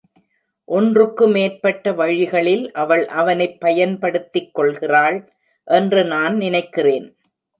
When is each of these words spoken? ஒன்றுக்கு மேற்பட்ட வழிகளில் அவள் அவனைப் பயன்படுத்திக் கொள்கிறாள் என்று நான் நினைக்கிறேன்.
ஒன்றுக்கு 0.67 1.27
மேற்பட்ட 1.27 1.91
வழிகளில் 1.93 2.71
அவள் 2.73 3.07
அவனைப் 3.13 3.59
பயன்படுத்திக் 3.59 4.53
கொள்கிறாள் 4.53 5.19
என்று 5.67 6.03
நான் 6.05 6.37
நினைக்கிறேன். 6.37 7.07